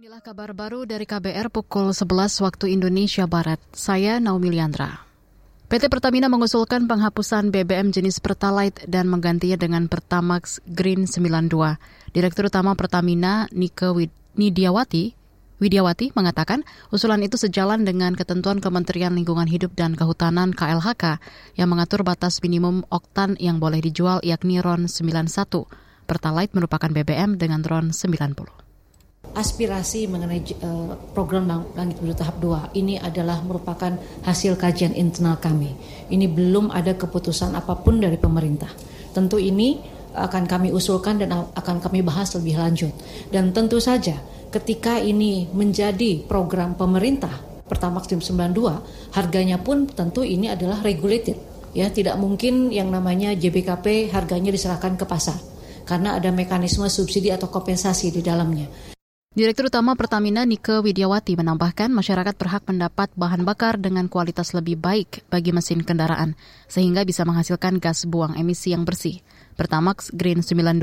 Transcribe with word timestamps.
Inilah 0.00 0.24
kabar 0.24 0.56
baru 0.56 0.88
dari 0.88 1.04
KBR 1.04 1.52
pukul 1.52 1.92
11 1.92 2.40
waktu 2.40 2.72
Indonesia 2.72 3.28
Barat. 3.28 3.60
Saya 3.76 4.16
Naomi 4.16 4.48
Liandra. 4.48 5.04
PT 5.68 5.92
Pertamina 5.92 6.24
mengusulkan 6.32 6.88
penghapusan 6.88 7.52
BBM 7.52 7.92
jenis 7.92 8.16
Pertalite 8.16 8.80
dan 8.88 9.12
menggantinya 9.12 9.60
dengan 9.60 9.92
Pertamax 9.92 10.64
Green 10.64 11.04
92. 11.04 11.52
Direktur 12.16 12.48
Utama 12.48 12.72
Pertamina 12.80 13.44
Nike 13.52 14.08
Widiawati 14.40 15.12
Widiawati 15.60 16.16
mengatakan 16.16 16.64
usulan 16.88 17.20
itu 17.20 17.36
sejalan 17.36 17.84
dengan 17.84 18.16
ketentuan 18.16 18.56
Kementerian 18.56 19.12
Lingkungan 19.12 19.52
Hidup 19.52 19.76
dan 19.76 20.00
Kehutanan 20.00 20.56
KLHK 20.56 21.20
yang 21.60 21.68
mengatur 21.68 22.08
batas 22.08 22.40
minimum 22.40 22.88
oktan 22.88 23.36
yang 23.36 23.60
boleh 23.60 23.84
dijual 23.84 24.24
yakni 24.24 24.64
RON 24.64 24.88
91. 24.88 25.28
Pertalite 26.08 26.56
merupakan 26.56 26.88
BBM 26.88 27.36
dengan 27.36 27.60
RON 27.60 27.92
90 27.92 28.59
aspirasi 29.34 30.10
mengenai 30.10 30.42
uh, 30.62 30.94
program 31.14 31.46
Langit 31.76 32.02
Biru 32.02 32.14
tahap 32.14 32.42
2 32.42 32.74
ini 32.78 32.98
adalah 32.98 33.38
merupakan 33.42 33.94
hasil 34.26 34.58
kajian 34.58 34.94
internal 34.96 35.38
kami. 35.38 35.74
Ini 36.10 36.26
belum 36.26 36.74
ada 36.74 36.94
keputusan 36.94 37.54
apa 37.54 37.78
pun 37.78 38.02
dari 38.02 38.18
pemerintah. 38.18 38.70
Tentu 39.10 39.38
ini 39.38 39.78
akan 40.10 40.44
kami 40.50 40.74
usulkan 40.74 41.22
dan 41.22 41.30
akan 41.54 41.76
kami 41.78 42.02
bahas 42.02 42.34
lebih 42.34 42.58
lanjut. 42.58 42.90
Dan 43.30 43.54
tentu 43.54 43.78
saja 43.78 44.18
ketika 44.50 44.98
ini 44.98 45.46
menjadi 45.54 46.26
program 46.26 46.74
pemerintah 46.74 47.50
Pertamax 47.70 48.10
92, 48.10 49.14
harganya 49.14 49.62
pun 49.62 49.86
tentu 49.86 50.26
ini 50.26 50.50
adalah 50.50 50.82
regulated. 50.82 51.38
Ya, 51.70 51.86
tidak 51.86 52.18
mungkin 52.18 52.74
yang 52.74 52.90
namanya 52.90 53.30
JBKP 53.38 54.10
harganya 54.10 54.50
diserahkan 54.50 54.98
ke 54.98 55.06
pasar 55.06 55.38
karena 55.86 56.18
ada 56.18 56.34
mekanisme 56.34 56.86
subsidi 56.90 57.30
atau 57.30 57.46
kompensasi 57.46 58.10
di 58.10 58.22
dalamnya. 58.26 58.66
Direktur 59.30 59.70
Utama 59.70 59.94
Pertamina 59.94 60.42
Nike 60.42 60.82
Widiawati 60.82 61.38
menambahkan 61.38 61.94
masyarakat 61.94 62.34
berhak 62.34 62.66
mendapat 62.66 63.14
bahan 63.14 63.46
bakar 63.46 63.78
dengan 63.78 64.10
kualitas 64.10 64.50
lebih 64.58 64.74
baik 64.74 65.22
bagi 65.30 65.54
mesin 65.54 65.86
kendaraan, 65.86 66.34
sehingga 66.66 67.06
bisa 67.06 67.22
menghasilkan 67.22 67.78
gas 67.78 68.10
buang 68.10 68.34
emisi 68.34 68.74
yang 68.74 68.82
bersih. 68.82 69.22
Pertamax 69.54 70.10
Green 70.10 70.42
92 70.42 70.82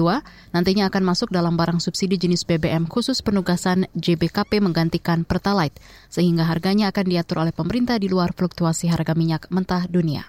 nantinya 0.55 0.87
akan 0.87 1.03
masuk 1.03 1.27
dalam 1.27 1.59
barang 1.59 1.83
subsidi 1.83 2.15
jenis 2.15 2.47
BBM 2.47 2.87
khusus 2.87 3.19
penugasan 3.19 3.91
JBKP 3.99 4.63
menggantikan 4.63 5.27
Pertalite, 5.27 5.83
sehingga 6.07 6.47
harganya 6.47 6.87
akan 6.95 7.03
diatur 7.03 7.43
oleh 7.43 7.51
pemerintah 7.51 7.99
di 7.99 8.07
luar 8.07 8.31
fluktuasi 8.31 8.87
harga 8.87 9.11
minyak 9.11 9.51
mentah 9.51 9.91
dunia. 9.91 10.23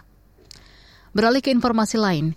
Beralih 1.14 1.38
ke 1.38 1.54
informasi 1.54 2.02
lain, 2.02 2.34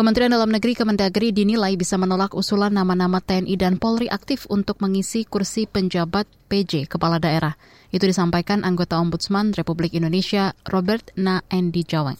Kementerian 0.00 0.32
Dalam 0.32 0.48
Negeri 0.48 0.72
Kemendagri 0.72 1.28
dinilai 1.28 1.76
bisa 1.76 2.00
menolak 2.00 2.32
usulan 2.32 2.72
nama-nama 2.72 3.20
TNI 3.20 3.52
dan 3.60 3.76
Polri 3.76 4.08
aktif 4.08 4.48
untuk 4.48 4.80
mengisi 4.80 5.28
kursi 5.28 5.68
penjabat 5.68 6.24
PJ 6.48 6.88
Kepala 6.88 7.20
Daerah. 7.20 7.52
Itu 7.92 8.08
disampaikan 8.08 8.64
anggota 8.64 8.96
Ombudsman 8.96 9.52
Republik 9.52 9.92
Indonesia 9.92 10.56
Robert 10.72 11.12
Na 11.20 11.44
Endi 11.52 11.84
Jaweng. 11.84 12.16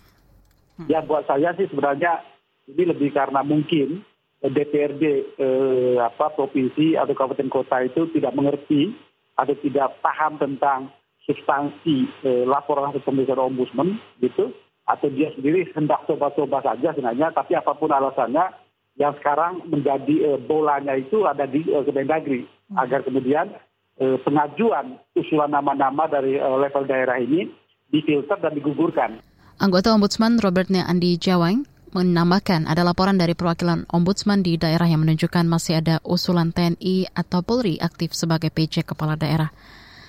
Ya 0.92 1.00
buat 1.00 1.24
saya 1.24 1.56
sih 1.56 1.72
sebenarnya 1.72 2.20
ini 2.68 2.84
lebih 2.84 3.16
karena 3.16 3.40
mungkin 3.40 4.04
DPRD 4.44 5.04
eh, 5.40 5.96
apa 6.04 6.36
provinsi 6.36 7.00
atau 7.00 7.16
kabupaten 7.16 7.48
kota 7.48 7.80
itu 7.80 8.12
tidak 8.12 8.36
mengerti 8.36 8.92
atau 9.40 9.56
tidak 9.56 9.96
paham 10.04 10.36
tentang 10.36 10.92
substansi 11.24 12.28
eh, 12.28 12.44
laporan 12.44 12.92
hasil 12.92 13.00
pemeriksaan 13.08 13.40
ombudsman 13.40 13.96
gitu 14.20 14.52
atau 14.91 15.06
dia 15.14 15.30
sendiri 15.38 15.70
hendak 15.70 16.02
coba-coba 16.10 16.58
saja 16.66 16.91
sebenarnya, 16.91 17.30
tapi 17.30 17.55
apa 17.55 17.72
pun 17.78 17.94
alasannya, 17.94 18.50
yang 18.98 19.14
sekarang 19.22 19.62
menjadi 19.70 20.34
uh, 20.34 20.38
bolanya 20.42 20.98
itu 20.98 21.22
ada 21.22 21.47
di 21.47 21.62
uh, 21.70 21.86
Kemendagri, 21.86 22.44
hmm. 22.44 22.77
agar 22.77 23.06
kemudian 23.06 23.55
uh, 24.02 24.19
pengajuan 24.27 24.98
usulan 25.14 25.55
nama-nama 25.55 26.10
dari 26.10 26.36
uh, 26.36 26.58
level 26.58 26.84
daerah 26.91 27.22
ini 27.22 27.47
difilter 27.94 28.42
dan 28.42 28.52
digugurkan. 28.58 29.22
Anggota 29.60 29.92
Ombudsman 29.94 30.41
Robert 30.42 30.72
Andi 30.72 31.20
Jawang 31.20 31.69
menambahkan 31.91 32.70
ada 32.70 32.87
laporan 32.87 33.19
dari 33.19 33.34
perwakilan 33.34 33.87
Ombudsman 33.91 34.47
di 34.47 34.54
daerah 34.56 34.87
yang 34.87 35.03
menunjukkan 35.03 35.44
masih 35.47 35.82
ada 35.82 35.98
usulan 36.06 36.54
TNI 36.54 37.10
atau 37.12 37.43
Polri 37.43 37.76
aktif 37.82 38.14
sebagai 38.14 38.48
PJ 38.54 38.87
kepala 38.87 39.19
daerah. 39.19 39.50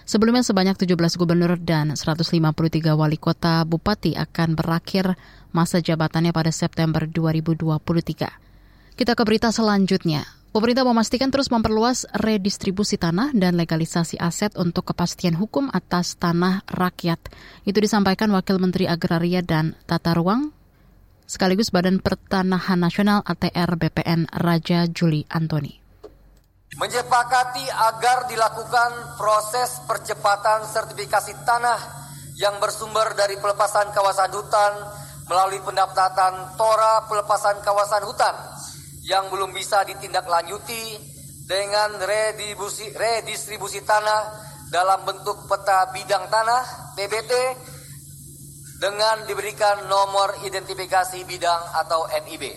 Sebelumnya 0.03 0.41
sebanyak 0.41 0.75
17 0.75 0.97
gubernur 1.19 1.55
dan 1.61 1.93
153 1.93 2.41
wali 2.97 3.17
kota 3.21 3.63
bupati 3.63 4.17
akan 4.17 4.57
berakhir 4.57 5.15
masa 5.53 5.79
jabatannya 5.79 6.33
pada 6.33 6.49
September 6.49 7.05
2023. 7.05 8.97
Kita 8.97 9.13
ke 9.13 9.23
berita 9.23 9.49
selanjutnya. 9.53 10.25
Pemerintah 10.51 10.83
memastikan 10.83 11.31
terus 11.31 11.47
memperluas 11.47 12.03
redistribusi 12.11 12.99
tanah 12.99 13.31
dan 13.31 13.55
legalisasi 13.55 14.19
aset 14.19 14.51
untuk 14.59 14.91
kepastian 14.91 15.39
hukum 15.39 15.71
atas 15.71 16.19
tanah 16.19 16.67
rakyat. 16.67 17.23
Itu 17.63 17.79
disampaikan 17.79 18.27
Wakil 18.35 18.59
Menteri 18.59 18.83
Agraria 18.83 19.39
dan 19.39 19.79
Tata 19.87 20.11
Ruang 20.11 20.51
sekaligus 21.23 21.71
Badan 21.71 22.03
Pertanahan 22.03 22.83
Nasional 22.83 23.23
ATR 23.23 23.79
BPN 23.79 24.27
Raja 24.35 24.91
Juli 24.91 25.23
Antoni 25.31 25.80
menyepakati 26.79 27.67
agar 27.67 28.31
dilakukan 28.31 29.19
proses 29.19 29.83
percepatan 29.83 30.63
sertifikasi 30.63 31.43
tanah 31.43 31.79
yang 32.39 32.55
bersumber 32.63 33.11
dari 33.11 33.35
pelepasan 33.35 33.91
kawasan 33.91 34.31
hutan 34.31 34.73
melalui 35.27 35.59
pendaftaran 35.63 36.55
tora 36.55 37.03
pelepasan 37.11 37.59
kawasan 37.59 38.03
hutan 38.07 38.35
yang 39.03 39.27
belum 39.27 39.51
bisa 39.51 39.83
ditindaklanjuti 39.83 40.95
dengan 41.43 41.99
redistribusi, 41.99 42.95
redistribusi 42.95 43.83
tanah 43.83 44.21
dalam 44.71 45.03
bentuk 45.03 45.51
peta 45.51 45.91
bidang 45.91 46.31
tanah 46.31 46.95
PBT 46.95 47.31
dengan 48.79 49.27
diberikan 49.27 49.91
nomor 49.91 50.39
identifikasi 50.47 51.27
bidang 51.27 51.61
atau 51.83 52.07
NIB. 52.23 52.55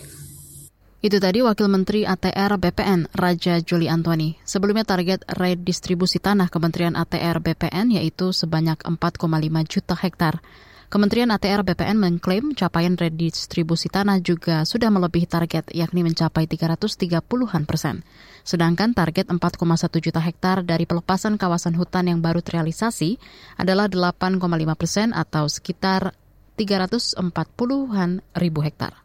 Itu 1.05 1.21
tadi 1.21 1.37
Wakil 1.45 1.69
Menteri 1.69 2.01
ATR 2.01 2.57
BPN 2.57 3.13
Raja 3.13 3.61
Juli 3.61 3.85
Antoni. 3.85 4.41
Sebelumnya 4.41 4.89
target 4.89 5.21
redistribusi 5.29 6.17
tanah 6.17 6.49
Kementerian 6.49 6.97
ATR 6.97 7.45
BPN 7.45 7.93
yaitu 7.93 8.33
sebanyak 8.33 8.81
4,5 8.81 9.21
juta 9.69 9.93
hektar. 9.93 10.41
Kementerian 10.89 11.29
ATR 11.29 11.61
BPN 11.61 12.01
mengklaim 12.01 12.57
capaian 12.57 12.97
redistribusi 12.97 13.85
tanah 13.85 14.17
juga 14.17 14.65
sudah 14.65 14.89
melebihi 14.89 15.29
target 15.29 15.69
yakni 15.77 16.01
mencapai 16.01 16.49
330-an 16.49 17.69
persen. 17.69 18.01
Sedangkan 18.41 18.97
target 18.97 19.29
4,1 19.29 19.61
juta 20.01 20.17
hektar 20.25 20.65
dari 20.65 20.89
pelepasan 20.89 21.37
kawasan 21.37 21.77
hutan 21.77 22.09
yang 22.09 22.25
baru 22.25 22.41
terrealisasi 22.41 23.21
adalah 23.61 23.85
8,5 23.93 24.41
persen 24.73 25.13
atau 25.13 25.45
sekitar 25.45 26.17
340-an 26.57 28.25
ribu 28.41 28.65
hektar. 28.65 29.04